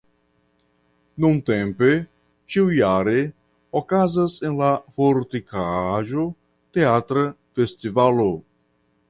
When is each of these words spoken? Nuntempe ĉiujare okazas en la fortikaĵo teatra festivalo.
Nuntempe 1.25 1.89
ĉiujare 2.53 3.13
okazas 3.81 4.39
en 4.49 4.57
la 4.63 4.71
fortikaĵo 4.97 6.27
teatra 6.79 7.29
festivalo. 7.61 8.29